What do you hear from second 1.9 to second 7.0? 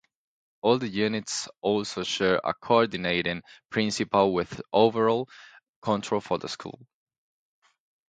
share a coordinating principal with overall control for the school.